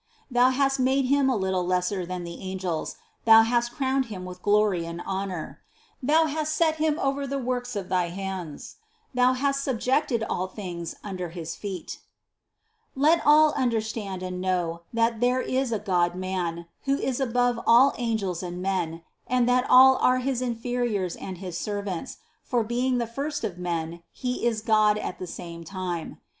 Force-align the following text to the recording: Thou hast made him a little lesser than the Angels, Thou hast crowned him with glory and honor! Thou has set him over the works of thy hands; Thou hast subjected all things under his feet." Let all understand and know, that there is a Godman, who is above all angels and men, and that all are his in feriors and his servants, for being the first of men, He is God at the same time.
Thou 0.31 0.49
hast 0.49 0.79
made 0.79 1.05
him 1.05 1.29
a 1.29 1.35
little 1.37 1.63
lesser 1.63 2.07
than 2.07 2.23
the 2.23 2.39
Angels, 2.41 2.95
Thou 3.25 3.43
hast 3.43 3.71
crowned 3.71 4.05
him 4.05 4.25
with 4.25 4.41
glory 4.41 4.83
and 4.83 4.99
honor! 5.05 5.61
Thou 6.01 6.25
has 6.25 6.49
set 6.49 6.77
him 6.77 6.97
over 6.97 7.27
the 7.27 7.37
works 7.37 7.75
of 7.75 7.87
thy 7.87 8.07
hands; 8.09 8.77
Thou 9.13 9.33
hast 9.33 9.63
subjected 9.63 10.23
all 10.23 10.47
things 10.47 10.95
under 11.03 11.29
his 11.29 11.55
feet." 11.55 11.99
Let 12.95 13.21
all 13.23 13.53
understand 13.53 14.23
and 14.23 14.41
know, 14.41 14.81
that 14.91 15.19
there 15.19 15.39
is 15.41 15.71
a 15.71 15.77
Godman, 15.77 16.65
who 16.85 16.95
is 16.97 17.19
above 17.19 17.59
all 17.67 17.93
angels 17.99 18.41
and 18.41 18.59
men, 18.59 19.03
and 19.27 19.47
that 19.47 19.69
all 19.69 19.97
are 19.97 20.17
his 20.17 20.41
in 20.41 20.55
feriors 20.55 21.15
and 21.21 21.37
his 21.37 21.59
servants, 21.59 22.17
for 22.41 22.63
being 22.63 22.97
the 22.97 23.05
first 23.05 23.43
of 23.43 23.59
men, 23.59 24.01
He 24.11 24.47
is 24.47 24.61
God 24.63 24.97
at 24.97 25.19
the 25.19 25.27
same 25.27 25.63
time. 25.63 26.17